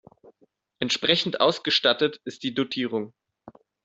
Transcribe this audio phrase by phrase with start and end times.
[0.79, 3.13] Entsprechend ausgestattet ist die Dotierung.